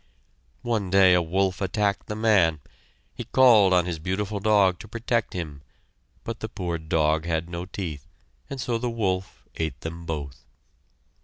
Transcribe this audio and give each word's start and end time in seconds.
One 0.63 0.89
day 0.89 1.13
a 1.13 1.21
wolf 1.21 1.61
attacked 1.61 2.07
the 2.07 2.15
man. 2.15 2.59
He 3.13 3.25
called 3.25 3.71
on 3.71 3.85
his 3.85 3.99
beautiful 3.99 4.39
dog 4.39 4.79
to 4.79 4.87
protect 4.87 5.33
him, 5.33 5.61
but 6.23 6.39
the 6.39 6.49
poor 6.49 6.79
dog 6.79 7.25
had 7.25 7.47
no 7.51 7.67
teeth, 7.67 8.07
and 8.49 8.59
so 8.59 8.79
the 8.79 8.89
wolf 8.89 9.43
ate 9.55 9.81
them 9.81 10.07
both. 10.07 10.43